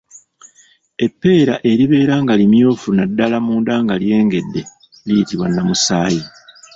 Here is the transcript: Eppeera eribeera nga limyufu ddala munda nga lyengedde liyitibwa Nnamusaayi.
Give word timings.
Eppeera 1.05 1.55
eribeera 1.71 2.15
nga 2.23 2.33
limyufu 2.39 2.87
ddala 3.09 3.37
munda 3.45 3.73
nga 3.83 3.95
lyengedde 4.01 4.61
liyitibwa 5.05 5.45
Nnamusaayi. 5.47 6.21